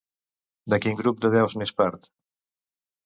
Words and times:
De 0.73 0.79
quin 0.85 0.97
grup 1.01 1.21
de 1.25 1.31
déus 1.35 1.57
n'és 1.63 1.75
part? 1.83 2.13